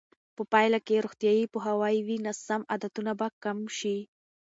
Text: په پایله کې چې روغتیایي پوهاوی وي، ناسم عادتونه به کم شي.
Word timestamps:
په 0.35 0.43
پایله 0.51 0.79
کې 0.87 0.95
چې 0.99 1.03
روغتیایي 1.05 1.45
پوهاوی 1.53 1.97
وي، 2.07 2.17
ناسم 2.25 2.61
عادتونه 2.71 3.11
به 3.19 3.27
کم 3.43 3.57
شي. 3.77 3.97